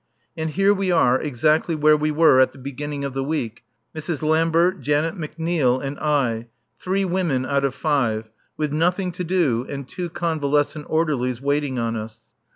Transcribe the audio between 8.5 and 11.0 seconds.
with nothing to do and two convalescent